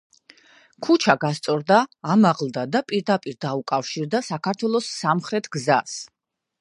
ქუჩა 0.85 1.15
გასწორდა, 1.23 1.77
ამაღლდა 2.13 2.63
და 2.77 2.81
პირდაპირ 2.93 3.37
დაუკავშირდა 3.47 4.23
საქართველოს 4.31 4.89
სამხრეთ 5.03 5.51
გზას. 5.59 6.01